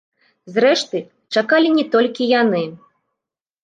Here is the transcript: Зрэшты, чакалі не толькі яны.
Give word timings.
Зрэшты, 0.55 1.03
чакалі 1.37 1.69
не 1.79 1.87
толькі 1.99 2.31
яны. 2.41 2.67